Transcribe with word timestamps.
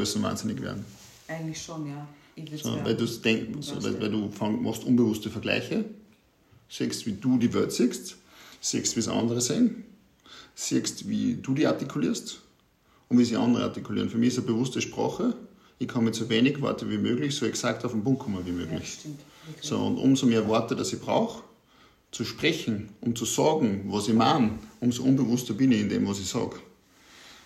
müssen 0.00 0.22
wahnsinnig 0.22 0.60
werden. 0.60 0.84
Eigentlich 1.28 1.62
schon, 1.62 1.86
ja. 1.86 2.06
So, 2.62 2.84
weil, 2.84 2.96
denk, 2.96 3.62
so, 3.62 3.82
weil, 3.82 4.00
weil, 4.00 4.10
du 4.10 4.30
fang, 4.30 4.62
machst 4.62 4.84
unbewusste 4.84 5.30
Vergleiche, 5.30 5.84
siehst, 6.68 7.04
wie 7.06 7.12
du 7.12 7.38
die 7.38 7.52
Welt 7.52 7.70
siehst, 7.70 8.16
siehst, 8.60 8.96
wie 8.96 9.00
es 9.00 9.08
andere 9.08 9.40
sehen, 9.40 9.84
siehst, 10.54 11.08
wie 11.08 11.34
du 11.34 11.54
die 11.54 11.66
artikulierst 11.66 12.40
und 13.08 13.18
wie 13.18 13.24
sie 13.24 13.36
andere 13.36 13.64
artikulieren. 13.64 14.08
Für 14.08 14.16
mich 14.16 14.28
ist 14.28 14.38
eine 14.38 14.46
bewusste 14.46 14.80
Sprache, 14.80 15.34
ich 15.78 15.88
kann 15.88 16.04
mit 16.04 16.14
so 16.14 16.28
wenig 16.28 16.60
Worte 16.60 16.88
wie 16.90 16.98
möglich 16.98 17.34
so 17.34 17.46
exakt 17.46 17.84
auf 17.84 17.92
den 17.92 18.04
Punkt 18.04 18.20
kommen 18.20 18.44
wie 18.46 18.52
möglich. 18.52 18.98
Ja, 19.04 19.10
so, 19.62 19.78
und 19.78 19.98
umso 19.98 20.26
mehr 20.26 20.46
Worte, 20.48 20.76
dass 20.76 20.92
ich 20.92 21.00
brauche, 21.00 21.42
zu 22.10 22.24
sprechen, 22.24 22.90
um 23.00 23.14
zu 23.14 23.24
sagen, 23.24 23.84
was 23.86 24.08
ich 24.08 24.14
meine, 24.14 24.58
umso 24.80 25.02
unbewusster 25.02 25.54
bin 25.54 25.72
ich 25.72 25.80
in 25.80 25.88
dem, 25.88 26.08
was 26.08 26.20
ich 26.20 26.26
sage. 26.26 26.56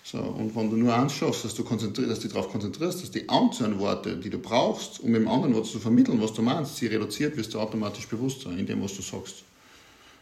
So, 0.07 0.19
und 0.19 0.55
wenn 0.55 0.69
du 0.69 0.77
nur 0.77 0.95
eins 0.95 1.15
schaffst, 1.15 1.47
dass 1.47 1.55
du, 1.55 1.65
konzentrierst, 1.65 2.11
dass 2.11 2.19
du 2.19 2.25
dich 2.25 2.35
darauf 2.35 2.53
konzentrierst, 2.53 3.03
dass 3.03 3.11
die 3.11 3.27
einzelnen 3.27 3.79
Worte, 3.79 4.17
die 4.17 4.29
du 4.29 4.39
brauchst, 4.39 5.01
um 5.01 5.15
im 5.15 5.27
anderen 5.27 5.55
Wort 5.55 5.65
zu 5.65 5.79
vermitteln, 5.79 6.21
was 6.21 6.35
du 6.35 6.43
meinst, 6.43 6.77
sie 6.77 6.89
reduziert, 6.89 7.39
wirst 7.39 7.55
du 7.55 7.59
automatisch 7.59 8.07
bewusster 8.07 8.51
in 8.51 8.67
dem, 8.67 8.83
was 8.83 8.95
du 8.95 9.01
sagst. 9.01 9.37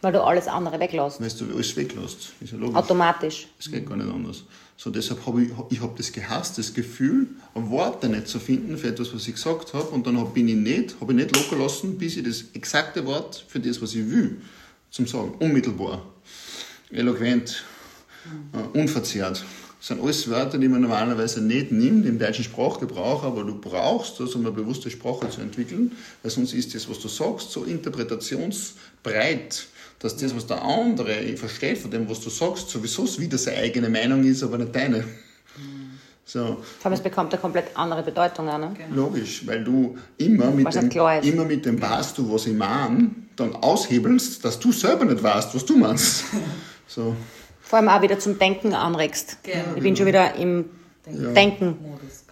Weil 0.01 0.13
du 0.13 0.23
alles 0.23 0.47
andere 0.47 0.79
weglässt. 0.79 1.19
Weil 1.19 1.29
du 1.29 1.53
alles 1.53 1.75
weglässt. 1.75 2.31
Ist 2.39 2.53
ja 2.53 2.57
logisch. 2.57 2.77
Automatisch. 2.77 3.47
Es 3.59 3.69
geht 3.69 3.85
gar 3.85 3.97
nicht 3.97 4.09
anders. 4.09 4.43
So, 4.77 4.89
deshalb 4.89 5.25
habe 5.25 5.43
ich, 5.43 5.49
ich 5.69 5.81
hab 5.81 5.97
das 5.97 6.13
gehasst, 6.13 6.57
das 6.57 6.73
Gefühl, 6.73 7.27
Worte 7.53 8.07
nicht 8.07 8.29
zu 8.29 8.39
finden 8.39 8.77
für 8.77 8.87
etwas, 8.87 9.13
was 9.13 9.27
ich 9.27 9.35
gesagt 9.35 9.73
habe. 9.73 9.87
Und 9.89 10.07
dann 10.07 10.17
hab, 10.17 10.33
bin 10.33 10.47
ich 10.47 10.55
nicht, 10.55 10.95
habe 11.01 11.11
ich 11.11 11.17
nicht 11.17 11.35
locker 11.35 11.61
lassen, 11.61 11.97
bis 11.97 12.15
ich 12.15 12.23
das 12.23 12.45
exakte 12.53 13.05
Wort 13.05 13.45
für 13.49 13.59
das, 13.59 13.81
was 13.81 13.95
ich 13.95 14.09
will, 14.09 14.41
zum 14.91 15.07
Sagen, 15.07 15.35
unmittelbar, 15.39 16.05
eloquent, 16.89 17.63
äh, 18.53 18.77
unverzerrt. 18.77 19.43
Das 19.83 19.89
sind 19.89 20.01
alles 20.01 20.29
Wörter, 20.29 20.57
die 20.57 20.69
man 20.69 20.79
normalerweise 20.79 21.41
nicht 21.41 21.73
nimmt 21.73 22.05
im 22.05 22.17
deutschen 22.17 22.45
Sprachgebrauch, 22.45 23.25
aber 23.25 23.43
du 23.43 23.59
brauchst 23.59 24.17
das, 24.17 24.33
um 24.33 24.45
eine 24.45 24.55
bewusste 24.55 24.89
Sprache 24.89 25.29
zu 25.29 25.41
entwickeln, 25.41 25.91
weil 26.21 26.31
sonst 26.31 26.53
ist 26.53 26.73
das, 26.73 26.89
was 26.89 26.99
du 26.99 27.09
sagst, 27.09 27.51
so 27.51 27.65
interpretationsbreit, 27.65 29.65
dass 29.99 30.15
das, 30.15 30.33
was 30.33 30.47
der 30.47 30.63
andere 30.63 31.35
versteht 31.35 31.79
von 31.79 31.91
dem, 31.91 32.09
was 32.09 32.21
du 32.21 32.29
sagst, 32.29 32.69
sowieso 32.69 33.05
wieder 33.19 33.37
seine 33.37 33.57
eigene 33.57 33.89
Meinung 33.89 34.23
ist, 34.23 34.41
aber 34.41 34.57
nicht 34.57 34.73
deine. 34.73 35.03
So. 36.23 36.63
Vor 36.79 36.85
allem, 36.85 36.93
es 36.93 37.01
bekommt 37.01 37.33
eine 37.33 37.41
komplett 37.41 37.75
andere 37.75 38.03
Bedeutung. 38.03 38.45
Ne? 38.45 38.73
Genau. 38.77 39.07
Logisch, 39.07 39.45
weil 39.45 39.65
du 39.65 39.97
immer 40.17 40.49
mit, 40.51 40.73
dem, 40.73 40.89
immer 41.23 41.43
mit 41.43 41.65
dem 41.65 41.81
weißt 41.81 42.17
du, 42.17 42.31
was 42.31 42.45
ich 42.45 42.55
meine, 42.55 43.09
dann 43.35 43.53
aushebelst, 43.53 44.45
dass 44.45 44.57
du 44.57 44.71
selber 44.71 45.03
nicht 45.03 45.21
weißt, 45.21 45.53
was 45.53 45.65
du 45.65 45.75
meinst. 45.75 46.23
So. 46.85 47.15
Vor 47.63 47.79
allem 47.79 47.89
auch 47.89 48.01
wieder 48.01 48.19
zum 48.19 48.37
Denken 48.37 48.73
anregst. 48.73 49.37
Genau. 49.41 49.75
Ich 49.75 49.81
bin 49.81 49.95
schon 49.95 50.05
wieder 50.05 50.35
im 50.35 50.65
ja. 51.07 51.31
Denken. 51.31 51.77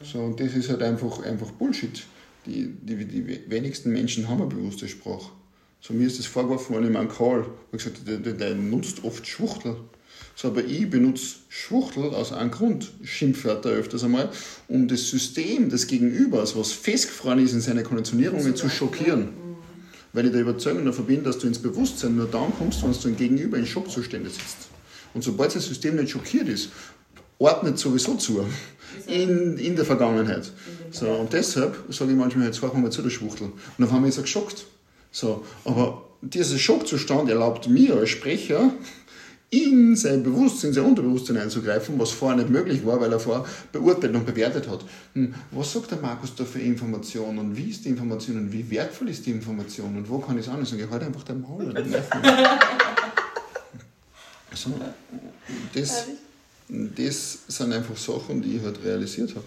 So, 0.04 0.20
und 0.20 0.40
das 0.40 0.54
ist 0.54 0.70
halt 0.70 0.84
einfach, 0.84 1.24
einfach 1.24 1.52
Bullshit. 1.52 2.04
Die, 2.46 2.68
die, 2.68 3.06
die 3.06 3.42
wenigsten 3.48 3.92
Menschen 3.92 4.28
haben 4.28 4.42
eine 4.42 4.50
bewusste 4.50 4.88
Sprache. 4.88 5.32
So, 5.80 5.94
mir 5.94 6.06
ist 6.06 6.20
das 6.20 6.26
vorgeworfen 6.26 6.76
worden 6.76 6.88
in 6.88 6.94
meinem 6.94 7.10
Call. 7.10 7.46
Ich 7.72 7.84
gesagt, 7.84 8.08
der, 8.08 8.18
der, 8.18 8.34
der 8.34 8.56
nutzt 8.56 9.04
oft 9.04 9.26
Schwuchtel. 9.26 9.78
So, 10.36 10.50
aber 10.50 10.64
ich 10.64 10.90
benutze 10.90 11.38
Schwuchtel 11.50 12.14
aus 12.14 12.34
einem 12.34 12.52
Grund, 12.52 12.92
Schimpfwörter 13.04 13.70
öfters 13.70 14.04
einmal, 14.04 14.30
um 14.68 14.88
das 14.88 15.10
System 15.10 15.70
des 15.70 15.88
Gegenübers, 15.88 16.56
was 16.56 16.72
festgefroren 16.72 17.40
ist 17.40 17.54
in 17.54 17.62
seine 17.62 17.84
Konditionierungen, 17.84 18.56
zu 18.56 18.70
schockieren. 18.70 19.30
Weil 20.14 20.26
ich 20.26 20.32
der 20.32 20.42
Überzeugung 20.42 20.86
davon 20.86 21.06
bin, 21.06 21.24
dass 21.24 21.40
du 21.40 21.48
ins 21.48 21.60
Bewusstsein 21.60 22.16
nur 22.16 22.28
dann 22.28 22.54
kommst, 22.58 22.84
wenn 22.84 22.92
du 22.92 23.08
ein 23.08 23.18
Gegenüber 23.18 23.58
in 23.58 23.66
Schockzustände 23.66 24.30
sitzt. 24.30 24.70
Und 25.14 25.24
sobald 25.24 25.56
das 25.56 25.66
System 25.66 25.96
nicht 25.96 26.12
schockiert 26.12 26.48
ist, 26.48 26.70
ordnet 27.38 27.78
sowieso 27.78 28.16
zu 28.16 28.46
in, 29.08 29.58
in 29.58 29.76
der 29.76 29.86
Vergangenheit. 29.86 30.52
So, 30.92 31.08
und 31.08 31.34
deshalb 31.34 31.76
sage 31.90 32.12
ich 32.12 32.18
manchmal, 32.18 32.48
jetzt 32.48 32.60
fahren 32.60 32.74
wir 32.74 32.82
mal 32.82 32.92
zu 32.92 33.02
der 33.02 33.10
Schwuchtel. 33.10 33.48
Und 33.48 33.56
dann 33.78 33.92
haben 33.92 34.04
wir 34.04 34.10
jetzt 34.10 34.22
geschockt. 34.22 34.66
So, 35.12 35.44
aber 35.66 36.04
dieser 36.22 36.58
Schockzustand 36.58 37.30
erlaubt 37.30 37.68
mir 37.68 37.96
als 37.96 38.10
Sprecher, 38.10 38.72
in 39.54 39.98
sein 39.98 40.24
Bewusstsein, 40.24 40.72
sein 40.72 40.86
Unterbewusstsein 40.86 41.38
einzugreifen, 41.38 42.00
was 42.00 42.12
vorher 42.12 42.38
nicht 42.38 42.50
möglich 42.50 42.86
war, 42.86 43.02
weil 43.02 43.12
er 43.12 43.20
vorher 43.20 43.46
beurteilt 43.74 44.16
und 44.16 44.26
bewertet 44.26 44.70
hat. 44.70 44.86
Hm, 45.14 45.36
was 45.52 45.74
sagt 45.74 45.92
der 45.92 46.00
Markus 46.00 46.34
da 46.36 46.46
für 46.46 46.60
Informationen 46.62 47.38
und 47.38 47.58
wie 47.58 47.70
ist 47.70 47.84
die 47.84 47.90
Information 47.90 48.38
und 48.38 48.54
wie 48.54 48.70
wertvoll 48.72 49.10
ist 49.10 49.26
die 49.26 49.32
Information 49.32 49.98
und 49.98 50.10
wo 50.10 50.20
kann 50.20 50.40
ich 50.40 50.48
es 50.48 50.52
an? 50.52 50.64
Ich 50.64 50.70
sage, 50.70 50.90
halt 50.90 51.04
einfach 51.04 51.24
dein 51.24 51.42
Maul. 51.42 51.74
Das, 55.74 56.08
das 56.70 57.40
sind 57.48 57.74
einfach 57.74 57.98
Sachen, 57.98 58.42
die 58.42 58.58
ich 58.58 58.64
halt 58.64 58.84
realisiert 58.84 59.32
habe. 59.32 59.46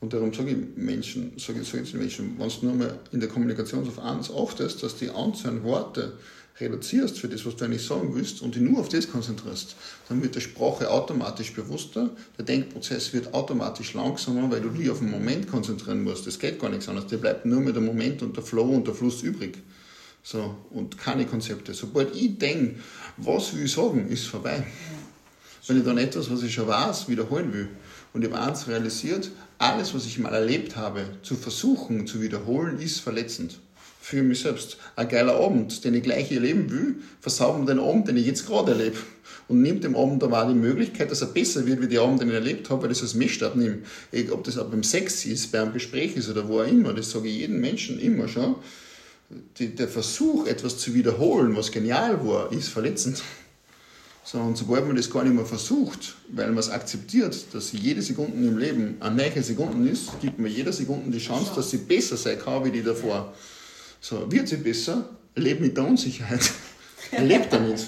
Und 0.00 0.12
darum 0.12 0.32
sage 0.32 0.50
ich 0.50 0.56
Menschen, 0.76 1.32
sage 1.38 1.60
ich, 1.60 1.68
sage 1.68 1.82
ich 1.82 1.90
den 1.90 2.00
Menschen, 2.00 2.38
wenn 2.38 2.48
du 2.48 2.66
nur 2.66 2.74
mal 2.74 2.98
in 3.12 3.20
der 3.20 3.28
Kommunikation 3.28 3.86
auf 3.86 3.98
eins 3.98 4.30
achtest, 4.30 4.82
dass 4.82 4.96
die 4.96 5.10
einzelnen 5.10 5.64
Worte 5.64 6.12
reduzierst 6.60 7.18
für 7.18 7.28
das, 7.28 7.44
was 7.46 7.56
du 7.56 7.64
eigentlich 7.64 7.84
sagen 7.84 8.14
willst 8.14 8.42
und 8.42 8.54
dich 8.54 8.62
nur 8.62 8.80
auf 8.80 8.88
das 8.88 9.10
konzentrierst, 9.10 9.76
dann 10.08 10.22
wird 10.22 10.34
die 10.34 10.40
Sprache 10.40 10.90
automatisch 10.90 11.52
bewusster, 11.52 12.10
der 12.36 12.44
Denkprozess 12.44 13.12
wird 13.12 13.32
automatisch 13.34 13.94
langsamer, 13.94 14.50
weil 14.50 14.60
du 14.60 14.70
dich 14.70 14.90
auf 14.90 14.98
den 14.98 15.10
Moment 15.10 15.48
konzentrieren 15.48 16.02
musst. 16.02 16.26
Das 16.26 16.38
geht 16.38 16.60
gar 16.60 16.70
nichts 16.70 16.88
anderes. 16.88 17.08
Dir 17.08 17.18
bleibt 17.18 17.44
nur 17.46 17.60
mehr 17.60 17.72
der 17.72 17.82
Moment 17.82 18.22
und 18.22 18.36
der 18.36 18.44
Flow 18.44 18.68
und 18.70 18.86
der 18.86 18.94
Fluss 18.94 19.22
übrig. 19.22 19.58
So, 20.22 20.56
und 20.70 20.98
keine 20.98 21.24
Konzepte. 21.26 21.72
Sobald 21.72 22.14
ich 22.14 22.36
denke, 22.38 22.80
was 23.16 23.54
will 23.54 23.64
ich 23.64 23.72
sagen, 23.72 24.08
ist 24.08 24.26
vorbei. 24.26 24.66
Wenn 25.66 25.78
ich 25.78 25.84
dann 25.84 25.98
etwas, 25.98 26.30
was 26.30 26.42
ich 26.42 26.54
schon 26.54 26.68
weiß, 26.68 27.08
wiederholen 27.08 27.52
will, 27.52 27.68
und 28.12 28.24
ich 28.24 28.32
habe 28.32 28.42
eins 28.42 28.68
realisiert, 28.68 29.30
alles, 29.58 29.94
was 29.94 30.06
ich 30.06 30.18
mal 30.18 30.32
erlebt 30.32 30.76
habe, 30.76 31.04
zu 31.22 31.34
versuchen, 31.34 32.06
zu 32.06 32.22
wiederholen, 32.22 32.78
ist 32.78 33.00
verletzend. 33.00 33.58
Für 34.00 34.22
mich 34.22 34.40
selbst. 34.40 34.78
Ein 34.96 35.08
geiler 35.08 35.34
Abend, 35.34 35.84
den 35.84 35.92
ich 35.92 36.02
gleich 36.02 36.32
erleben 36.32 36.70
will, 36.70 36.96
versauben 37.20 37.66
den 37.66 37.78
Abend, 37.78 38.08
den 38.08 38.16
ich 38.16 38.24
jetzt 38.26 38.46
gerade 38.46 38.72
erlebe. 38.72 38.96
Und 39.48 39.60
nimmt 39.60 39.84
dem 39.84 39.96
Abend 39.96 40.22
aber 40.24 40.42
auch 40.42 40.48
die 40.48 40.54
Möglichkeit, 40.54 41.10
dass 41.10 41.20
er 41.20 41.28
besser 41.28 41.66
wird, 41.66 41.82
wie 41.82 41.88
der 41.88 42.00
Abend, 42.00 42.22
den 42.22 42.28
ich 42.28 42.34
erlebt 42.34 42.70
habe, 42.70 42.82
weil 42.82 42.92
ich 42.92 42.98
das 42.98 43.08
als 43.08 43.14
Messstab 43.14 43.56
nehme. 43.56 43.78
Ob 44.30 44.44
das 44.44 44.56
auch 44.56 44.70
beim 44.70 44.82
Sex 44.82 45.26
ist, 45.26 45.52
beim 45.52 45.72
Gespräch 45.74 46.16
ist 46.16 46.30
oder 46.30 46.48
wo 46.48 46.60
auch 46.60 46.66
immer, 46.66 46.94
das 46.94 47.10
sage 47.10 47.28
ich 47.28 47.36
jedem 47.36 47.60
Menschen 47.60 47.98
immer 47.98 48.28
schon. 48.28 48.56
Die, 49.58 49.74
der 49.74 49.88
Versuch, 49.88 50.46
etwas 50.46 50.78
zu 50.78 50.94
wiederholen, 50.94 51.54
was 51.54 51.70
genial 51.70 52.26
war, 52.26 52.50
ist 52.50 52.68
verletzend. 52.68 53.22
So, 54.24 54.38
und 54.38 54.56
sobald 54.56 54.86
man 54.86 54.96
das 54.96 55.10
gar 55.10 55.24
nicht 55.24 55.34
mehr 55.34 55.46
versucht, 55.46 56.16
weil 56.30 56.48
man 56.48 56.58
es 56.58 56.68
akzeptiert, 56.68 57.46
dass 57.52 57.72
jede 57.72 58.02
Sekunde 58.02 58.46
im 58.46 58.58
Leben 58.58 58.96
eine 59.00 59.16
neue 59.16 59.42
Sekunde 59.42 59.88
ist, 59.88 60.20
gibt 60.20 60.38
man 60.38 60.50
jeder 60.50 60.72
Sekunde 60.72 61.10
die 61.10 61.18
Chance, 61.18 61.52
dass 61.54 61.70
sie 61.70 61.78
besser 61.78 62.16
sein 62.16 62.38
kann 62.38 62.64
wie 62.64 62.70
die 62.70 62.82
davor. 62.82 63.34
So, 64.00 64.30
wird 64.30 64.48
sie 64.48 64.58
besser, 64.58 65.08
lebt 65.34 65.60
mit 65.60 65.76
der 65.76 65.86
Unsicherheit. 65.86 66.50
lebt 67.18 67.52
damit. 67.52 67.86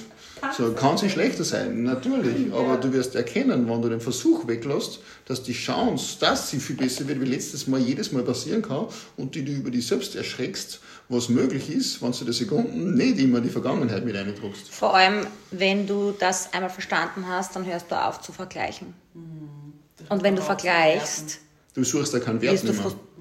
So, 0.56 0.72
kann 0.72 0.96
sie 0.96 1.10
schlechter 1.10 1.44
sein, 1.44 1.82
natürlich, 1.82 2.52
aber 2.52 2.76
du 2.76 2.92
wirst 2.92 3.14
erkennen, 3.14 3.68
wenn 3.68 3.82
du 3.82 3.88
den 3.88 4.00
Versuch 4.00 4.46
weglässt, 4.46 5.00
dass 5.26 5.42
die 5.42 5.52
Chance, 5.52 6.16
dass 6.20 6.50
sie 6.50 6.58
viel 6.58 6.76
besser 6.76 7.06
wird, 7.08 7.20
wie 7.20 7.26
letztes 7.26 7.66
Mal 7.66 7.80
jedes 7.80 8.12
Mal 8.12 8.22
passieren 8.22 8.62
kann 8.62 8.86
und 9.16 9.34
die 9.34 9.44
du 9.44 9.52
über 9.52 9.70
dich 9.70 9.86
selbst 9.86 10.16
erschreckst, 10.16 10.80
was 11.08 11.28
möglich 11.28 11.70
ist, 11.70 12.02
wenn 12.02 12.12
du 12.12 12.24
die 12.24 12.32
Sekunden 12.32 12.94
nicht 12.94 13.18
immer 13.18 13.40
die 13.40 13.48
Vergangenheit 13.48 14.04
mit 14.04 14.16
eindruckst. 14.16 14.72
Vor 14.72 14.94
allem, 14.94 15.26
wenn 15.50 15.86
du 15.86 16.14
das 16.18 16.52
einmal 16.52 16.70
verstanden 16.70 17.26
hast, 17.28 17.56
dann 17.56 17.66
hörst 17.66 17.90
du 17.90 18.02
auf 18.02 18.20
zu 18.20 18.32
vergleichen. 18.32 18.94
Mhm. 19.14 19.72
Und 20.08 20.22
wenn 20.22 20.36
du 20.36 20.42
vergleichst, 20.42 21.38
du 21.74 21.84
suchst 21.84 22.14
da 22.14 22.20
keinen 22.20 22.40
Wert 22.40 22.62
mehr. 22.64 22.74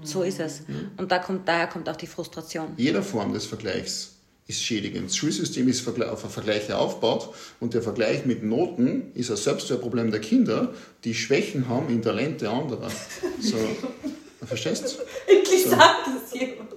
So 0.04 0.24
ist 0.24 0.40
es. 0.40 0.62
Mhm. 0.68 0.92
Und 0.98 1.12
da 1.12 1.20
kommt, 1.20 1.48
daher 1.48 1.68
kommt 1.68 1.90
auch 1.90 1.96
die 1.96 2.08
Frustration. 2.08 2.70
Jeder 2.78 3.04
Form 3.04 3.34
des 3.34 3.46
Vergleichs 3.46 4.19
ist 4.50 4.64
schädigend. 4.64 5.06
Das 5.06 5.16
Schulsystem 5.16 5.68
ist 5.68 5.88
auf 5.88 6.34
Vergleiche 6.34 6.76
aufgebaut 6.76 7.36
und 7.60 7.76
der 7.76 7.84
Vergleich 7.84 8.26
mit 8.26 8.44
Noten 8.44 9.12
ist 9.14 9.30
ein 9.30 9.38
Selbstwertproblem 9.38 10.10
der 10.10 10.22
Kinder, 10.22 10.74
die 11.04 11.14
Schwächen 11.14 11.70
haben 11.70 11.88
in 11.90 12.02
Talente 12.02 12.50
anderer. 12.50 12.90
So, 13.40 13.58
verstehst 14.46 14.84
du? 14.84 15.32
Endlich 15.32 15.64
so. 15.64 15.70
sagt 15.70 16.08
das 16.08 16.34
jemand. 16.40 16.70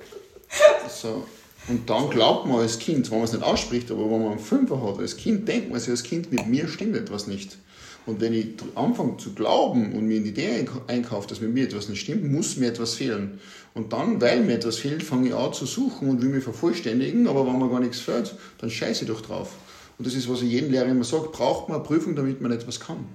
So. 0.86 1.26
Und 1.68 1.88
dann 1.88 2.10
glaubt 2.10 2.46
man 2.46 2.60
als 2.60 2.78
Kind, 2.78 3.10
wenn 3.10 3.18
man 3.18 3.24
es 3.24 3.32
nicht 3.32 3.44
ausspricht, 3.44 3.90
aber 3.90 4.04
wenn 4.04 4.22
man 4.22 4.32
einen 4.32 4.40
Fünfer 4.40 4.82
hat, 4.82 4.98
als 4.98 5.16
Kind 5.16 5.48
denkt 5.48 5.70
man 5.70 5.80
sich 5.80 5.90
als 5.90 6.02
Kind, 6.02 6.30
mit 6.30 6.46
mir 6.46 6.68
stimmt 6.68 6.94
etwas 6.94 7.26
nicht. 7.26 7.56
Und 8.04 8.20
wenn 8.20 8.34
ich 8.34 8.48
anfange 8.74 9.16
zu 9.16 9.32
glauben 9.32 9.92
und 9.92 10.06
mir 10.06 10.16
in 10.16 10.24
die 10.24 10.30
Idee 10.30 10.66
einkaufe, 10.88 11.28
dass 11.28 11.40
mit 11.40 11.54
mir 11.54 11.64
etwas 11.64 11.88
nicht 11.88 12.00
stimmt, 12.00 12.30
muss 12.30 12.56
mir 12.56 12.66
etwas 12.66 12.94
fehlen. 12.94 13.38
Und 13.74 13.92
dann, 13.92 14.20
weil 14.20 14.42
mir 14.42 14.54
etwas 14.54 14.76
fehlt, 14.76 15.02
fange 15.02 15.28
ich 15.28 15.34
an 15.34 15.52
zu 15.52 15.64
suchen 15.64 16.10
und 16.10 16.20
will 16.20 16.28
mich 16.28 16.44
vervollständigen, 16.44 17.26
aber 17.26 17.46
wenn 17.46 17.58
mir 17.58 17.70
gar 17.70 17.80
nichts 17.80 18.00
fehlt, 18.00 18.34
dann 18.58 18.70
scheiße 18.70 19.04
ich 19.04 19.10
doch 19.10 19.22
drauf. 19.22 19.54
Und 19.98 20.06
das 20.06 20.14
ist, 20.14 20.28
was 20.28 20.42
ich 20.42 20.50
jedem 20.50 20.70
Lehrer 20.70 20.86
immer 20.86 21.04
sage, 21.04 21.28
braucht 21.32 21.68
man 21.68 21.78
eine 21.78 21.86
Prüfung, 21.86 22.14
damit 22.14 22.40
man 22.40 22.52
etwas 22.52 22.80
kann. 22.80 23.06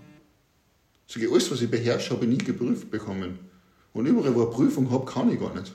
Ich, 1.08 1.32
alles, 1.32 1.52
was 1.52 1.62
ich 1.62 1.70
beherrsche, 1.70 2.12
habe 2.12 2.26
ich 2.26 2.32
nie 2.32 2.38
geprüft 2.38 2.90
bekommen. 2.90 3.40
Und 3.94 4.06
überall, 4.06 4.34
wo 4.36 4.42
ich 4.42 4.48
eine 4.48 4.56
Prüfung 4.56 4.92
habe, 4.92 5.06
kann 5.06 5.32
ich 5.32 5.40
gar 5.40 5.54
nicht. 5.54 5.74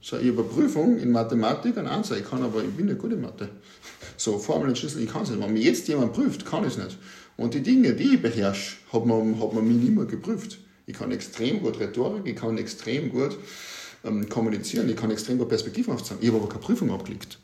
So, 0.00 0.16
ich 0.16 0.28
habe 0.28 0.42
eine 0.42 0.48
Prüfung 0.48 0.98
in 0.98 1.12
Mathematik, 1.12 1.78
ein 1.78 1.86
Ansatz, 1.86 2.18
ich 2.18 2.28
kann 2.28 2.42
aber, 2.42 2.62
ich 2.62 2.70
bin 2.70 2.86
nicht 2.86 2.98
gut 2.98 3.12
in 3.12 3.20
Mathe. 3.20 3.48
So, 4.16 4.38
Formeln, 4.38 4.74
Schlüssel, 4.74 5.02
ich 5.02 5.10
kann 5.10 5.22
es 5.22 5.30
nicht. 5.30 5.40
Wenn 5.40 5.52
mir 5.52 5.60
jetzt 5.60 5.86
jemand 5.86 6.12
prüft, 6.12 6.44
kann 6.44 6.64
ich 6.64 6.76
es 6.76 6.78
nicht. 6.78 6.98
Und 7.36 7.54
die 7.54 7.62
Dinge, 7.62 7.94
die 7.94 8.14
ich 8.14 8.22
beherrsche, 8.22 8.76
hat 8.92 9.06
man, 9.06 9.40
hat 9.40 9.52
man 9.52 9.66
mich 9.66 9.76
nicht 9.76 9.94
mehr 9.94 10.04
geprüft. 10.06 10.58
Ich 10.92 10.98
kann 10.98 11.10
extrem 11.10 11.62
gut 11.62 11.80
Rhetorik, 11.80 12.26
ich 12.26 12.36
kann 12.36 12.58
extrem 12.58 13.10
gut 13.10 13.38
ähm, 14.04 14.28
kommunizieren, 14.28 14.90
ich 14.90 14.96
kann 14.96 15.10
extrem 15.10 15.38
gut 15.38 15.48
Perspektiven 15.48 15.94
aufzeigen. 15.94 16.22
Ich 16.22 16.28
habe 16.28 16.38
aber 16.38 16.50
keine 16.50 16.60
Prüfung 16.60 16.90
abgelegt. 16.90 17.38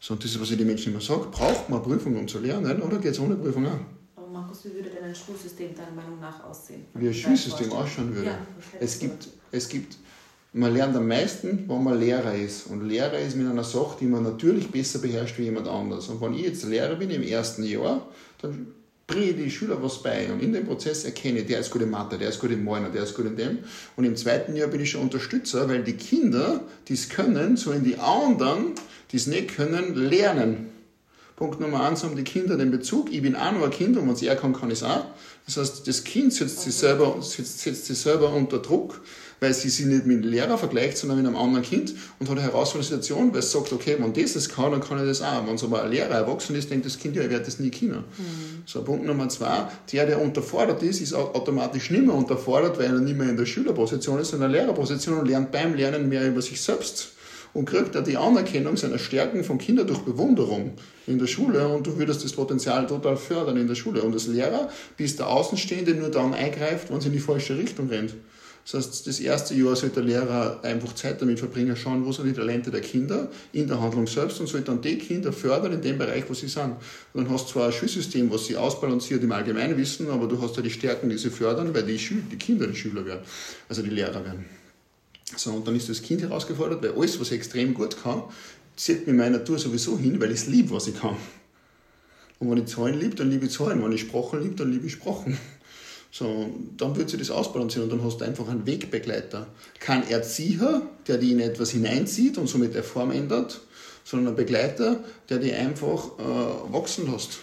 So, 0.00 0.14
und 0.14 0.24
das 0.24 0.30
ist, 0.30 0.40
was 0.40 0.50
ich 0.50 0.56
den 0.56 0.66
Menschen 0.66 0.94
immer 0.94 1.02
sage. 1.02 1.26
Braucht 1.30 1.68
man 1.68 1.82
Prüfung, 1.82 2.16
um 2.16 2.26
zu 2.26 2.38
lernen, 2.38 2.80
oder 2.80 2.96
geht 2.96 3.12
es 3.12 3.20
ohne 3.20 3.36
Prüfung 3.36 3.66
auch? 3.66 3.80
Aber 4.16 4.28
Markus, 4.28 4.64
wie 4.64 4.74
würde 4.76 4.88
denn 4.88 5.04
ein 5.04 5.14
Schulsystem 5.14 5.74
deiner 5.74 5.90
Meinung 5.90 6.18
nach 6.18 6.42
aussehen? 6.42 6.86
Wie 6.94 7.08
ein 7.08 7.12
Schulsystem 7.12 7.70
ausschauen 7.70 8.14
würde? 8.14 8.30
Ja, 8.30 8.38
es, 8.80 8.98
gibt, 8.98 9.28
es 9.52 9.68
gibt, 9.68 9.98
man 10.54 10.72
lernt 10.72 10.96
am 10.96 11.06
meisten, 11.06 11.68
wenn 11.68 11.84
man 11.84 12.00
Lehrer 12.00 12.34
ist. 12.34 12.66
Und 12.66 12.88
Lehrer 12.88 13.18
ist 13.18 13.36
mit 13.36 13.46
einer 13.46 13.64
Sache, 13.64 13.98
die 14.00 14.06
man 14.06 14.22
natürlich 14.22 14.70
besser 14.70 15.00
beherrscht 15.00 15.36
wie 15.36 15.42
jemand 15.42 15.68
anders. 15.68 16.08
Und 16.08 16.22
wenn 16.22 16.32
ich 16.32 16.46
jetzt 16.46 16.64
Lehrer 16.64 16.94
bin 16.94 17.10
im 17.10 17.22
ersten 17.22 17.62
Jahr, 17.62 18.08
dann 18.40 18.68
bringe 19.06 19.34
die 19.34 19.50
Schüler 19.50 19.82
was 19.82 20.02
bei 20.02 20.30
und 20.32 20.42
in 20.42 20.52
dem 20.52 20.66
Prozess 20.66 21.04
erkenne 21.04 21.44
der 21.44 21.60
ist 21.60 21.70
gut 21.70 21.82
in 21.82 21.90
Mathe, 21.90 22.18
der 22.18 22.28
ist 22.28 22.40
gut 22.40 22.50
in 22.50 22.64
Moiner, 22.64 22.90
der 22.90 23.04
ist 23.04 23.14
gut 23.14 23.26
in 23.26 23.36
dem. 23.36 23.58
Und 23.94 24.04
im 24.04 24.16
zweiten 24.16 24.56
Jahr 24.56 24.68
bin 24.68 24.80
ich 24.80 24.90
schon 24.90 25.02
Unterstützer, 25.02 25.68
weil 25.68 25.84
die 25.84 25.96
Kinder, 25.96 26.60
die 26.88 26.94
es 26.94 27.08
können, 27.08 27.56
sollen 27.56 27.84
die 27.84 27.98
anderen, 27.98 28.72
die 29.12 29.16
es 29.16 29.26
nicht 29.26 29.54
können, 29.54 29.94
lernen. 29.94 30.70
Punkt 31.36 31.60
Nummer 31.60 31.86
eins 31.86 32.02
haben 32.02 32.16
die 32.16 32.24
Kinder 32.24 32.56
den 32.56 32.70
Bezug. 32.70 33.12
Ich 33.12 33.20
bin 33.20 33.36
auch 33.36 33.52
nur 33.52 33.66
ein 33.66 33.70
Kind 33.70 33.96
und 33.96 34.06
wenn 34.06 34.14
es 34.14 34.22
er 34.22 34.36
kann, 34.36 34.54
kann 34.54 34.70
ich 34.70 34.78
es 34.78 34.82
auch. 34.82 35.04
Das 35.44 35.58
heißt, 35.58 35.86
das 35.86 36.02
Kind 36.02 36.32
setzt 36.32 36.62
sich 36.62 36.74
selber, 36.74 37.20
setzt, 37.20 37.60
setzt 37.60 37.86
sich 37.86 37.98
selber 37.98 38.32
unter 38.32 38.58
Druck, 38.58 39.02
weil 39.40 39.52
sie 39.54 39.68
sich 39.68 39.86
nicht 39.86 40.06
mit 40.06 40.22
dem 40.22 40.30
Lehrer 40.30 40.58
vergleicht, 40.58 40.98
sondern 40.98 41.18
mit 41.18 41.26
einem 41.26 41.36
anderen 41.36 41.64
Kind 41.64 41.94
und 42.18 42.28
hat 42.28 42.38
eine 42.38 42.46
herausfordernde 42.46 42.96
Situation, 42.96 43.32
weil 43.32 43.40
es 43.40 43.52
sagt, 43.52 43.72
okay, 43.72 43.96
wenn 43.98 44.12
das 44.12 44.32
das 44.32 44.48
kann, 44.48 44.72
dann 44.72 44.80
kann 44.80 44.98
ich 44.98 45.06
das 45.06 45.22
auch. 45.22 45.46
Wenn 45.46 45.54
es 45.54 45.64
aber 45.64 45.82
ein 45.82 45.90
Lehrer 45.90 46.14
erwachsen 46.14 46.56
ist, 46.56 46.70
denkt 46.70 46.86
das 46.86 46.98
Kind, 46.98 47.16
ja, 47.16 47.22
ich 47.22 47.30
werde 47.30 47.44
das 47.44 47.58
nie 47.58 47.70
können. 47.70 48.04
Mhm. 48.18 48.62
So, 48.64 48.82
Punkt 48.82 49.06
Nummer 49.06 49.28
zwei, 49.28 49.68
der, 49.92 50.06
der 50.06 50.20
unterfordert 50.20 50.82
ist, 50.82 51.00
ist 51.00 51.14
automatisch 51.14 51.90
nicht 51.90 52.04
mehr 52.04 52.14
unterfordert, 52.14 52.78
weil 52.78 52.86
er 52.86 53.00
nicht 53.00 53.16
mehr 53.16 53.28
in 53.28 53.36
der 53.36 53.46
Schülerposition 53.46 54.18
ist, 54.18 54.30
sondern 54.30 54.50
in 54.50 54.54
der 54.54 54.62
Lehrerposition 54.62 55.18
und 55.18 55.28
lernt 55.28 55.52
beim 55.52 55.74
Lernen 55.74 56.08
mehr 56.08 56.26
über 56.26 56.42
sich 56.42 56.60
selbst 56.60 57.12
und 57.56 57.64
kriegt 57.64 57.94
er 57.94 58.02
die 58.02 58.18
Anerkennung 58.18 58.76
seiner 58.76 58.98
Stärken 58.98 59.42
von 59.42 59.56
Kindern 59.56 59.86
durch 59.86 60.00
Bewunderung 60.00 60.72
in 61.06 61.18
der 61.18 61.26
Schule 61.26 61.66
und 61.68 61.86
du 61.86 61.98
würdest 61.98 62.22
das 62.22 62.32
Potenzial 62.32 62.86
total 62.86 63.16
fördern 63.16 63.56
in 63.56 63.66
der 63.66 63.74
Schule. 63.74 64.02
Und 64.02 64.12
als 64.12 64.26
Lehrer 64.26 64.68
bist 64.98 65.20
der 65.20 65.28
Außenstehende 65.28 65.94
nur 65.94 66.10
dann 66.10 66.34
eingreift, 66.34 66.90
wenn 66.90 66.98
es 66.98 67.06
in 67.06 67.12
die 67.12 67.18
falsche 67.18 67.56
Richtung 67.56 67.88
rennt. 67.88 68.14
Das 68.66 68.74
heißt, 68.74 69.06
das 69.06 69.20
erste 69.20 69.54
Jahr 69.54 69.76
sollte 69.76 70.02
der 70.02 70.04
Lehrer 70.04 70.58
einfach 70.64 70.92
Zeit 70.96 71.22
damit 71.22 71.38
verbringen, 71.38 71.76
schauen, 71.76 72.04
wo 72.04 72.10
sind 72.10 72.26
die 72.26 72.32
Talente 72.32 72.72
der 72.72 72.80
Kinder 72.80 73.30
in 73.52 73.68
der 73.68 73.80
Handlung 73.80 74.08
selbst 74.08 74.40
und 74.40 74.48
sollte 74.48 74.66
dann 74.66 74.82
die 74.82 74.98
Kinder 74.98 75.32
fördern 75.32 75.74
in 75.74 75.82
dem 75.82 75.98
Bereich, 75.98 76.24
wo 76.28 76.34
sie 76.34 76.48
sind. 76.48 76.74
Und 77.12 77.24
dann 77.24 77.30
hast 77.30 77.46
du 77.46 77.52
zwar 77.52 77.66
ein 77.66 77.72
Schulsystem, 77.72 78.28
was 78.28 78.46
sie 78.46 78.56
ausbalanciert 78.56 79.22
im 79.22 79.30
Allgemeinwissen, 79.30 80.10
aber 80.10 80.26
du 80.26 80.42
hast 80.42 80.56
ja 80.56 80.62
die 80.62 80.70
Stärken, 80.70 81.08
die 81.08 81.16
sie 81.16 81.30
fördern, 81.30 81.72
weil 81.72 81.84
die, 81.84 81.96
Schül 81.96 82.22
die 82.28 82.38
Kinder 82.38 82.66
die 82.66 82.74
Schüler 82.74 83.06
werden, 83.06 83.20
also 83.68 83.82
die 83.82 83.90
Lehrer 83.90 84.24
werden. 84.24 84.46
So, 85.36 85.52
und 85.52 85.66
dann 85.66 85.76
ist 85.76 85.88
das 85.88 86.02
Kind 86.02 86.22
herausgefordert, 86.22 86.82
weil 86.82 86.90
alles, 86.90 87.20
was 87.20 87.28
ich 87.28 87.36
extrem 87.36 87.72
gut 87.72 88.02
kann, 88.02 88.24
zieht 88.74 89.06
mir 89.06 89.14
meine 89.14 89.38
Natur 89.38 89.60
sowieso 89.60 89.96
hin, 89.96 90.20
weil 90.20 90.32
ich 90.32 90.40
es 90.40 90.46
liebe, 90.48 90.72
was 90.72 90.88
ich 90.88 90.98
kann. 90.98 91.16
Und 92.40 92.50
wenn 92.50 92.58
ich 92.58 92.66
Zahlen 92.66 92.98
liebe, 92.98 93.14
dann 93.14 93.30
liebe 93.30 93.46
ich 93.46 93.52
Zahlen. 93.52 93.82
Wenn 93.82 93.92
ich 93.92 94.02
Sprachen 94.02 94.42
liebe, 94.42 94.56
dann 94.56 94.72
liebe 94.72 94.86
ich 94.86 94.92
Sprachen. 94.92 95.38
So, 96.18 96.48
dann 96.78 96.96
wird 96.96 97.10
sich 97.10 97.18
das 97.18 97.30
ausbalancieren 97.30 97.90
und 97.90 97.98
dann 97.98 98.06
hast 98.06 98.22
du 98.22 98.24
einfach 98.24 98.48
einen 98.48 98.66
Wegbegleiter. 98.66 99.48
Kein 99.80 100.08
Erzieher, 100.08 100.80
der 101.06 101.18
dich 101.18 101.30
in 101.32 101.40
etwas 101.40 101.72
hineinzieht 101.72 102.38
und 102.38 102.46
somit 102.46 102.72
eine 102.72 102.82
Form 102.82 103.10
ändert, 103.10 103.60
sondern 104.02 104.32
ein 104.32 104.36
Begleiter, 104.36 105.04
der 105.28 105.40
dich 105.40 105.52
einfach 105.52 106.18
äh, 106.18 106.72
wachsen 106.72 107.12
lässt 107.12 107.40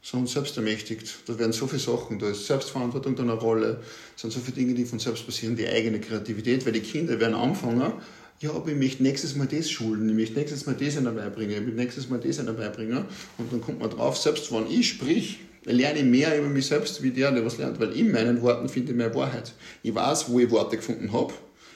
sondern 0.00 0.28
selbst 0.28 0.56
ermächtigt. 0.56 1.16
Da 1.26 1.38
werden 1.38 1.52
so 1.52 1.66
viele 1.66 1.80
Sachen, 1.80 2.18
da 2.18 2.30
ist 2.30 2.46
Selbstverantwortung 2.46 3.16
dann 3.16 3.28
eine 3.28 3.38
Rolle, 3.38 3.80
es 4.14 4.22
sind 4.22 4.32
so 4.32 4.40
viele 4.40 4.54
Dinge, 4.54 4.72
die 4.72 4.86
von 4.86 4.98
selbst 4.98 5.26
passieren, 5.26 5.54
die 5.54 5.66
eigene 5.66 6.00
Kreativität, 6.00 6.64
weil 6.64 6.72
die 6.72 6.80
Kinder 6.80 7.20
werden 7.20 7.34
anfangen, 7.34 7.92
ja, 8.40 8.52
aber 8.52 8.68
ich 8.70 8.76
möchte 8.76 9.02
nächstes 9.02 9.34
Mal 9.34 9.48
das 9.48 9.68
schulen, 9.68 10.08
ich 10.08 10.14
möchte 10.14 10.38
nächstes 10.38 10.64
Mal 10.64 10.76
das 10.76 10.96
einer 10.96 11.10
beibringen, 11.10 11.56
ich 11.56 11.60
möchte 11.60 11.76
nächstes 11.76 12.08
Mal 12.08 12.20
das 12.20 12.38
einer 12.38 12.54
beibringen 12.54 13.04
und 13.36 13.52
dann 13.52 13.60
kommt 13.60 13.80
man 13.80 13.90
drauf, 13.90 14.16
selbst 14.16 14.50
wenn 14.52 14.70
ich 14.70 14.88
sprich, 14.88 15.40
lerne 15.72 16.00
ich 16.00 16.04
mehr 16.04 16.38
über 16.38 16.48
mich 16.48 16.66
selbst, 16.66 17.02
wie 17.02 17.10
der, 17.10 17.32
der 17.32 17.44
was 17.44 17.58
lernt, 17.58 17.80
weil 17.80 17.92
in 17.92 18.12
meinen 18.12 18.42
Worten 18.42 18.68
finde 18.68 18.92
ich 18.92 18.98
mehr 18.98 19.14
Wahrheit. 19.14 19.52
Ich 19.82 19.94
weiß, 19.94 20.30
wo 20.30 20.38
ich 20.40 20.50
Worte 20.50 20.76
gefunden 20.76 21.12
habe, 21.12 21.32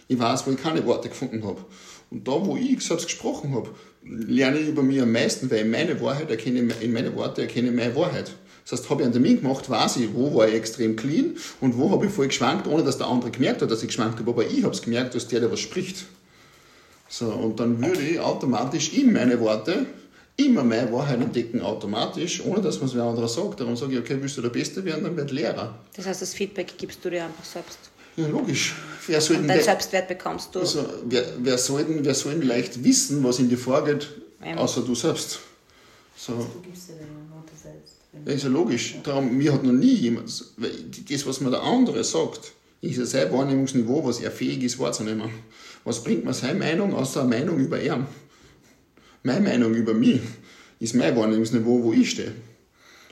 ich 0.08 0.18
weiß, 0.18 0.46
wo 0.46 0.50
ich 0.50 0.62
keine 0.62 0.84
Worte 0.84 1.08
gefunden 1.08 1.44
habe. 1.44 1.64
Und 2.10 2.28
da, 2.28 2.32
wo 2.32 2.56
ich 2.56 2.82
selbst 2.84 3.06
gesprochen 3.06 3.54
habe, 3.54 3.70
lerne 4.04 4.58
ich 4.58 4.68
über 4.68 4.82
mich 4.82 5.00
am 5.00 5.12
meisten, 5.12 5.50
weil 5.50 5.60
in 5.60 5.70
meine 5.70 6.00
Wahrheit 6.00 6.30
erkenne, 6.30 6.72
in 6.80 6.92
meine 6.92 7.14
Worte 7.14 7.42
erkenne 7.42 7.68
ich 7.68 7.74
meine 7.74 7.96
Wahrheit. 7.96 8.32
Das 8.64 8.78
heißt, 8.78 8.90
habe 8.90 9.02
ich 9.02 9.06
einen 9.06 9.12
Termin 9.12 9.40
gemacht, 9.40 9.68
weiß 9.68 9.96
ich, 9.96 10.14
wo 10.14 10.34
war 10.34 10.48
ich 10.48 10.54
extrem 10.54 10.94
clean 10.94 11.36
und 11.60 11.76
wo 11.76 11.90
habe 11.90 12.06
ich 12.06 12.12
voll 12.12 12.28
geschwankt, 12.28 12.66
ohne 12.66 12.84
dass 12.84 12.98
der 12.98 13.08
andere 13.08 13.30
gemerkt 13.30 13.62
hat, 13.62 13.70
dass 13.70 13.82
ich 13.82 13.88
geschwankt 13.88 14.18
habe, 14.18 14.30
aber 14.30 14.46
ich 14.46 14.62
habe 14.62 14.74
es 14.74 14.82
gemerkt, 14.82 15.14
dass 15.14 15.26
der, 15.26 15.40
der 15.40 15.50
was 15.50 15.60
spricht. 15.60 16.04
So, 17.08 17.26
und 17.26 17.58
dann 17.60 17.82
würde 17.82 18.00
ich 18.00 18.20
automatisch 18.20 18.92
in 18.94 19.12
meine 19.12 19.40
Worte 19.40 19.86
immer 20.46 20.64
meine 20.64 20.92
Wahrheit 20.92 21.20
entdecken, 21.20 21.60
automatisch, 21.60 22.44
ohne 22.44 22.60
dass 22.60 22.78
man 22.78 22.88
es 22.88 22.94
wer 22.94 23.04
anderer 23.04 23.28
sagt. 23.28 23.60
Darum 23.60 23.76
sage 23.76 23.94
ich, 23.94 23.98
okay, 23.98 24.16
willst 24.20 24.36
du 24.36 24.42
der 24.42 24.50
Beste 24.50 24.84
werden, 24.84 25.04
dann 25.04 25.16
werd 25.16 25.30
Lehrer. 25.30 25.78
Das 25.94 26.06
heißt, 26.06 26.22
das 26.22 26.34
Feedback 26.34 26.74
gibst 26.78 27.04
du 27.04 27.10
dir 27.10 27.24
einfach 27.24 27.44
selbst. 27.44 27.78
Ja, 28.16 28.26
logisch. 28.26 28.74
Wer 29.06 29.20
soll 29.20 29.38
Und 29.38 29.48
deinen 29.48 29.62
Selbstwert 29.62 30.08
bekommst 30.08 30.54
du. 30.54 30.60
Also, 30.60 30.84
wer, 31.06 31.24
wer, 31.38 31.56
soll 31.56 31.84
denn, 31.84 32.04
wer 32.04 32.14
soll 32.14 32.34
denn 32.34 32.46
leicht 32.46 32.84
wissen, 32.84 33.24
was 33.24 33.38
in 33.38 33.48
dir 33.48 33.58
vorgeht, 33.58 34.08
ähm. 34.42 34.58
außer 34.58 34.82
du 34.82 34.94
selbst? 34.94 35.40
So. 36.16 36.32
Du 36.34 36.60
gibst 36.60 36.88
dir 36.88 36.94
deine 36.94 37.08
Worte 37.30 37.52
selbst. 37.60 37.96
Ja, 38.26 38.32
ist 38.32 38.42
ja 38.42 38.50
logisch. 38.50 38.96
Darum, 39.02 39.36
mir 39.36 39.52
hat 39.52 39.64
noch 39.64 39.72
nie 39.72 39.94
jemand, 39.94 40.28
das, 40.28 41.26
was 41.26 41.40
mir 41.40 41.50
der 41.50 41.62
andere 41.62 42.04
sagt, 42.04 42.52
ist 42.82 42.98
ja 42.98 43.06
sein 43.06 43.32
Wahrnehmungsniveau, 43.32 44.04
was 44.04 44.20
er 44.20 44.30
fähig 44.30 44.62
ist 44.62 44.78
wahrzunehmen. 44.78 45.30
Was 45.84 46.04
bringt 46.04 46.24
mir 46.24 46.34
seine 46.34 46.58
Meinung 46.58 46.94
außer 46.94 47.20
eine 47.20 47.30
Meinung 47.30 47.58
über 47.58 47.82
ihn? 47.82 48.06
Meine 49.22 49.40
Meinung 49.40 49.74
über 49.74 49.94
mich 49.94 50.20
ist 50.80 50.94
mein 50.94 51.16
Wahrnehmungsniveau, 51.16 51.82
wo 51.82 51.92
ich 51.92 52.10
stehe. 52.10 52.32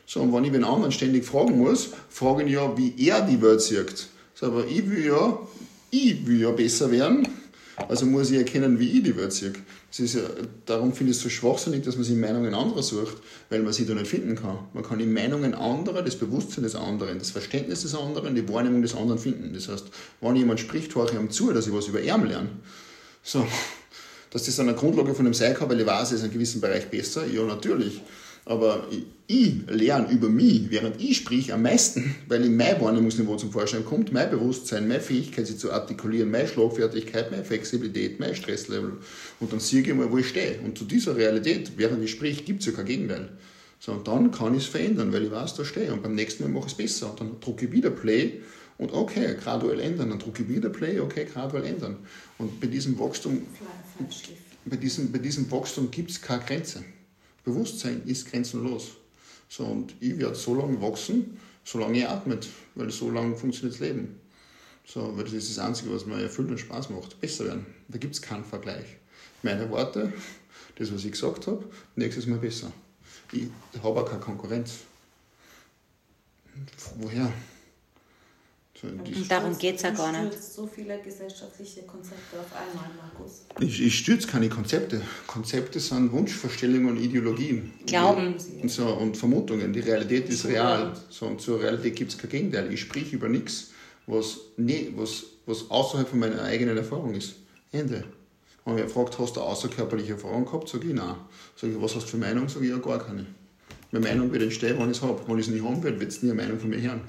So, 0.06 0.20
und 0.20 0.32
wenn 0.32 0.44
ich 0.44 0.50
den 0.50 0.64
anderen 0.64 0.90
ständig 0.90 1.24
fragen 1.24 1.58
muss, 1.58 1.90
frage 2.08 2.42
ich 2.42 2.52
ja, 2.52 2.76
wie 2.76 2.94
er 3.06 3.20
die 3.22 3.40
Welt 3.40 3.60
sieht. 3.60 4.08
So, 4.34 4.46
aber 4.46 4.66
ich 4.66 4.90
will 4.90 5.06
ja, 5.06 5.38
ich 5.92 6.26
will 6.26 6.40
ja 6.40 6.50
besser 6.50 6.90
werden, 6.90 7.28
also 7.88 8.06
muss 8.06 8.30
ich 8.30 8.38
erkennen, 8.38 8.78
wie 8.80 8.98
ich 8.98 9.04
die 9.04 9.16
Welt 9.16 9.32
sehe. 9.32 9.52
Das 9.88 10.00
ist 10.00 10.14
ja, 10.14 10.22
darum 10.66 10.92
finde 10.92 11.12
ich 11.12 11.16
es 11.16 11.22
so 11.22 11.28
schwachsinnig, 11.28 11.84
dass 11.84 11.96
man 11.96 12.04
sich 12.04 12.16
Meinungen 12.16 12.54
anderer 12.54 12.82
sucht, 12.82 13.18
weil 13.48 13.62
man 13.62 13.72
sie 13.72 13.86
da 13.86 13.94
nicht 13.94 14.06
finden 14.06 14.36
kann. 14.36 14.58
Man 14.72 14.82
kann 14.82 14.98
die 14.98 15.06
Meinungen 15.06 15.54
anderer, 15.54 16.02
das 16.02 16.16
Bewusstsein 16.16 16.64
des 16.64 16.74
anderen, 16.74 17.18
das 17.18 17.30
Verständnis 17.30 17.82
des 17.82 17.94
anderen, 17.94 18.34
die 18.34 18.48
Wahrnehmung 18.48 18.82
des 18.82 18.94
anderen 18.94 19.18
finden. 19.18 19.52
Das 19.54 19.68
heißt, 19.68 19.86
wenn 20.20 20.36
jemand 20.36 20.60
spricht, 20.60 20.94
höre 20.94 21.06
ich 21.06 21.14
ihm 21.14 21.30
zu, 21.30 21.52
dass 21.52 21.66
ich 21.66 21.72
was 21.72 21.88
über 21.88 22.00
ihn 22.00 22.26
lerne. 22.26 22.50
So, 23.22 23.46
dass 24.30 24.44
das 24.44 24.60
eine 24.60 24.74
Grundlage 24.74 25.14
von 25.14 25.24
dem 25.24 25.34
sein 25.34 25.54
kann, 25.54 25.68
weil 25.68 25.80
ich 25.80 25.86
weiß, 25.86 26.10
er 26.10 26.14
ist 26.14 26.20
in 26.20 26.24
einem 26.26 26.32
gewissen 26.32 26.60
Bereich 26.60 26.88
besser, 26.88 27.26
ja 27.26 27.42
natürlich. 27.42 28.00
Aber 28.44 28.86
ich, 28.90 29.04
ich 29.26 29.54
lerne 29.68 30.10
über 30.10 30.28
mich, 30.28 30.70
während 30.70 31.00
ich 31.00 31.18
sprich, 31.18 31.52
am 31.52 31.62
meisten, 31.62 32.16
weil 32.26 32.44
in 32.44 32.56
mein 32.56 32.80
Wahrnehmungsniveau 32.80 33.36
zum 33.36 33.52
Vorschein 33.52 33.84
kommt, 33.84 34.12
mein 34.12 34.30
Bewusstsein, 34.30 34.88
meine 34.88 35.00
Fähigkeit, 35.00 35.46
sich 35.46 35.58
zu 35.58 35.70
artikulieren, 35.72 36.30
meine 36.30 36.48
Schlagfertigkeit, 36.48 37.30
meine 37.30 37.44
Flexibilität, 37.44 38.18
mein 38.18 38.34
Stresslevel. 38.34 38.94
Und 39.40 39.52
dann 39.52 39.60
sehe 39.60 39.82
ich 39.82 39.94
mal, 39.94 40.10
wo 40.10 40.18
ich 40.18 40.28
stehe. 40.28 40.58
Und 40.64 40.78
zu 40.78 40.84
dieser 40.84 41.16
Realität, 41.16 41.72
während 41.76 42.02
ich 42.02 42.12
sprich, 42.12 42.44
gibt 42.44 42.60
es 42.60 42.66
ja 42.66 42.72
kein 42.72 42.86
Gegenteil. 42.86 43.28
So, 43.78 43.92
und 43.92 44.08
dann 44.08 44.30
kann 44.30 44.54
ich 44.54 44.64
es 44.64 44.68
verändern, 44.68 45.12
weil 45.12 45.24
ich 45.24 45.30
weiß, 45.30 45.54
da 45.54 45.64
stehe. 45.64 45.92
Und 45.92 46.02
beim 46.02 46.14
nächsten 46.14 46.42
Mal 46.42 46.50
mache 46.50 46.66
ich 46.66 46.72
es 46.72 46.76
besser. 46.76 47.10
Und 47.10 47.20
dann 47.20 47.40
drucke 47.40 47.66
ich 47.66 47.72
wieder 47.72 47.90
Play 47.90 48.40
und 48.80 48.94
okay, 48.94 49.36
graduell 49.38 49.78
ändern. 49.78 50.08
Dann 50.08 50.18
drucke 50.18 50.42
ich 50.42 50.48
wieder 50.48 50.70
Play, 50.70 50.98
okay, 51.00 51.26
graduell 51.26 51.66
ändern. 51.66 51.98
Und 52.38 52.60
bei 52.60 52.66
diesem 52.66 52.98
Wachstum, 52.98 53.46
bei 54.64 54.76
diesem, 54.76 55.12
bei 55.12 55.18
diesem 55.18 55.50
Wachstum 55.50 55.90
gibt 55.90 56.10
es 56.10 56.20
keine 56.20 56.42
Grenze. 56.42 56.82
Bewusstsein 57.44 58.02
ist 58.06 58.30
grenzenlos. 58.30 58.92
So, 59.50 59.64
und 59.64 59.94
ich 60.00 60.18
werde 60.18 60.34
so 60.34 60.54
lange 60.54 60.80
wachsen, 60.80 61.38
solange 61.62 61.98
ich 61.98 62.08
atmet, 62.08 62.48
weil 62.74 62.90
so 62.90 63.10
lange 63.10 63.36
funktioniert 63.36 63.74
das 63.74 63.86
Leben. 63.86 64.18
So, 64.86 65.14
weil 65.14 65.24
das 65.24 65.34
ist 65.34 65.58
das 65.58 65.64
Einzige, 65.64 65.92
was 65.92 66.06
mir 66.06 66.22
erfüllt 66.22 66.50
und 66.50 66.58
Spaß 66.58 66.88
macht. 66.88 67.20
Besser 67.20 67.44
werden. 67.44 67.66
Da 67.88 67.98
gibt 67.98 68.14
es 68.14 68.22
keinen 68.22 68.44
Vergleich. 68.44 68.86
Meine 69.42 69.68
Worte, 69.68 70.10
das, 70.76 70.92
was 70.92 71.04
ich 71.04 71.12
gesagt 71.12 71.46
habe, 71.46 71.66
nächstes 71.96 72.26
Mal 72.26 72.38
besser. 72.38 72.72
Ich 73.30 73.48
habe 73.82 74.00
auch 74.00 74.08
keine 74.08 74.20
Konkurrenz. 74.20 74.78
Woher? 76.98 77.30
Und 78.82 79.30
darum 79.30 79.56
geht 79.58 79.76
es 79.76 79.82
ja 79.82 79.90
gar 79.90 80.10
nicht. 80.12 80.34
Du 80.34 80.40
so 80.40 80.66
viele 80.66 80.98
gesellschaftliche 81.00 81.82
Konzepte 81.82 82.38
auf 82.38 82.46
einmal, 82.54 82.90
Markus. 82.96 83.42
Ich, 83.60 83.82
ich 83.82 83.98
stütze 83.98 84.26
keine 84.26 84.48
Konzepte. 84.48 85.00
Konzepte 85.26 85.80
sind 85.80 86.12
Wunschvorstellungen 86.12 86.90
und 86.90 87.02
Ideologien. 87.02 87.72
Glauben. 87.86 88.34
Und, 88.62 88.70
so, 88.70 88.86
und 88.86 89.16
Vermutungen. 89.16 89.72
Die 89.72 89.80
Realität 89.80 90.28
ist 90.28 90.46
real. 90.46 90.92
So, 91.10 91.26
und 91.26 91.40
zur 91.40 91.60
Realität 91.60 91.96
gibt 91.96 92.12
es 92.12 92.18
kein 92.18 92.30
Gegenteil. 92.30 92.72
Ich 92.72 92.80
sprich 92.80 93.12
über 93.12 93.28
nichts, 93.28 93.70
was, 94.06 94.38
nee, 94.56 94.92
was, 94.96 95.24
was 95.46 95.70
außerhalb 95.70 96.08
von 96.08 96.18
meiner 96.18 96.42
eigenen 96.42 96.76
Erfahrung 96.76 97.14
ist. 97.14 97.34
Ende. 97.72 98.04
Wenn 98.64 98.76
wer 98.76 98.88
fragt, 98.88 99.18
hast 99.18 99.36
du 99.36 99.40
außerkörperliche 99.40 100.12
Erfahrung 100.12 100.44
gehabt, 100.44 100.68
sage 100.68 100.88
ich 100.88 100.94
nein. 100.94 101.16
Sage 101.56 101.72
ich, 101.74 101.82
was 101.82 101.94
hast 101.94 102.04
du 102.06 102.10
für 102.10 102.16
Meinung? 102.18 102.48
Sage 102.48 102.66
ich, 102.66 102.70
ja, 102.70 102.78
gar 102.78 102.98
keine. 102.98 103.26
Meine 103.90 104.06
Meinung 104.06 104.32
wird 104.32 104.42
entstehen, 104.42 104.78
wenn 104.78 104.90
ich 104.90 104.98
es 104.98 105.02
habe. 105.02 105.20
Wenn 105.26 105.38
ich 105.38 105.46
es 105.46 105.52
nicht 105.52 105.64
haben 105.64 105.82
will, 105.82 105.98
wird 105.98 106.10
es 106.10 106.22
nie 106.22 106.30
eine 106.30 106.42
Meinung 106.42 106.60
von 106.60 106.70
mir 106.70 106.80
hören. 106.80 107.00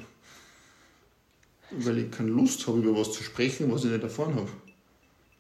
Weil 1.72 2.00
ich 2.00 2.12
keine 2.12 2.30
Lust 2.30 2.68
habe, 2.68 2.80
über 2.80 2.96
was 2.98 3.14
zu 3.14 3.24
sprechen, 3.24 3.72
was 3.72 3.86
ich 3.86 3.92
nicht 3.92 4.04
erfahren 4.04 4.36
habe. 4.36 4.50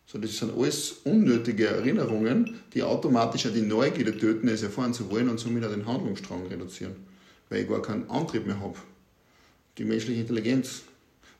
So, 0.05 0.17
das 0.17 0.37
sind 0.37 0.53
alles 0.57 0.97
unnötige 1.05 1.67
Erinnerungen, 1.67 2.59
die 2.73 2.83
automatisch 2.83 3.47
auch 3.47 3.53
die 3.53 3.61
Neugierde 3.61 4.17
töten, 4.17 4.47
es 4.49 4.61
erfahren 4.61 4.93
zu 4.93 5.09
wollen 5.09 5.29
und 5.29 5.39
somit 5.39 5.63
auch 5.63 5.71
den 5.71 5.85
Handlungsstrang 5.85 6.47
reduzieren, 6.47 6.95
weil 7.49 7.61
ich 7.61 7.69
gar 7.69 7.81
keinen 7.81 8.09
Antrieb 8.09 8.45
mehr 8.45 8.59
habe. 8.59 8.75
Die 9.77 9.85
menschliche 9.85 10.19
Intelligenz 10.19 10.81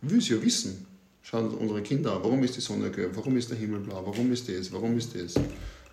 will 0.01 0.19
es 0.19 0.29
ja 0.29 0.41
wissen. 0.41 0.85
Schauen 1.21 1.49
unsere 1.49 1.81
Kinder 1.81 2.15
an, 2.15 2.23
warum 2.23 2.43
ist 2.43 2.55
die 2.55 2.61
Sonne 2.61 2.89
gelb, 2.89 3.11
warum 3.15 3.35
ist 3.37 3.49
der 3.49 3.57
Himmel 3.57 3.81
blau, 3.81 4.03
warum 4.05 4.31
ist 4.31 4.47
das, 4.47 4.71
warum 4.71 4.97
ist 4.97 5.13
das. 5.15 5.33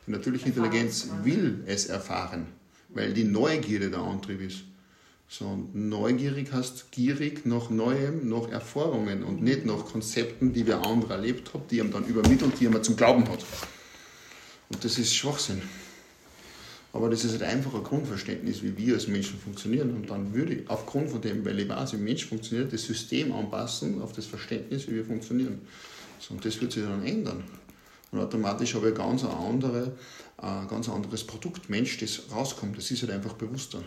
Die 0.07 0.11
natürliche 0.11 0.47
Intelligenz 0.47 1.09
will 1.23 1.64
es 1.67 1.87
erfahren, 1.87 2.47
weil 2.90 3.12
die 3.12 3.25
Neugierde 3.25 3.90
der 3.90 4.00
Antrieb 4.00 4.40
ist. 4.40 4.62
So, 5.31 5.69
neugierig 5.75 6.53
heißt 6.53 6.91
gierig 6.91 7.45
nach 7.45 7.69
Neuem, 7.69 8.31
nach 8.31 8.49
Erfahrungen 8.49 9.23
und 9.23 9.43
nicht 9.43 9.67
nach 9.67 9.85
Konzepten, 9.85 10.55
die 10.55 10.67
wer 10.67 10.87
andere 10.87 11.15
erlebt 11.15 11.53
hat, 11.53 11.71
die 11.71 11.79
ihm 11.79 11.93
dann 11.93 12.07
übermittelt, 12.07 12.59
die 12.59 12.67
er 12.67 12.83
zum 12.83 12.97
Glauben 12.97 13.29
hat. 13.29 13.45
Und 14.71 14.83
das 14.83 14.99
ist 14.99 15.15
Schwachsinn. 15.15 15.61
Aber 16.95 17.11
das 17.11 17.25
ist 17.25 17.33
halt 17.33 17.43
einfach 17.43 17.75
ein 17.75 17.85
Grundverständnis, 17.85 18.63
wie 18.63 18.77
wir 18.79 18.95
als 18.95 19.07
Menschen 19.07 19.39
funktionieren. 19.39 19.95
Und 19.95 20.09
dann 20.09 20.33
würde 20.33 20.55
ich 20.55 20.71
aufgrund 20.71 21.11
von 21.11 21.21
dem, 21.21 21.45
weil 21.45 21.61
ich 21.61 21.69
weiß, 21.69 21.93
wie 21.93 21.97
ein 21.97 22.05
Mensch 22.05 22.25
funktioniert, 22.25 22.73
das 22.73 22.85
System 22.85 23.31
anpassen 23.33 24.01
auf 24.01 24.13
das 24.15 24.25
Verständnis, 24.25 24.89
wie 24.89 24.95
wir 24.95 25.05
funktionieren. 25.05 25.61
So, 26.19 26.35
und 26.35 26.45
das 26.45 26.59
wird 26.61 26.73
sich 26.73 26.83
dann 26.83 27.05
ändern. 27.05 27.45
Und 28.11 28.21
automatisch 28.21 28.75
habe 28.75 28.89
ich 28.89 28.95
ein 28.95 28.99
ganz, 28.99 29.25
andere, 29.25 29.93
ein 30.39 30.67
ganz 30.69 30.89
anderes 30.89 31.25
Produkt, 31.25 31.69
Mensch, 31.69 31.99
das 31.99 32.23
rauskommt. 32.33 32.79
Das 32.79 32.91
ist 32.91 33.03
halt 33.03 33.13
einfach 33.13 33.35
bewusster. 33.35 33.83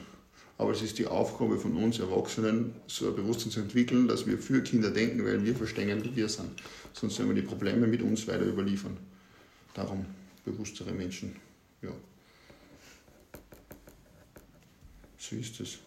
Aber 0.62 0.74
es 0.74 0.84
ist 0.84 1.00
die 1.00 1.08
Aufgabe 1.08 1.58
von 1.58 1.76
uns 1.76 1.98
Erwachsenen, 1.98 2.76
so 2.86 3.08
ein 3.08 3.16
Bewusstsein 3.16 3.50
zu 3.50 3.62
entwickeln, 3.62 4.08
dass 4.08 4.28
wir 4.28 4.38
für 4.38 4.62
Kinder 4.62 4.92
denken, 4.92 5.26
weil 5.26 5.44
wir 5.44 5.56
verstehen, 5.56 6.04
wie 6.04 6.16
wir 6.16 6.30
sind. 6.30 6.52
Sonst 6.94 7.18
werden 7.18 7.30
wir 7.34 7.42
die 7.42 7.48
Probleme 7.48 7.88
mit 7.88 8.04
uns 8.04 8.28
weiter 8.28 8.46
überliefern. 8.46 8.96
Darum 9.74 10.06
bewusstere 10.46 10.92
Menschen. 10.92 11.36
Ja. 11.82 11.90
So 15.18 15.36
ist 15.36 15.60
es. 15.62 15.80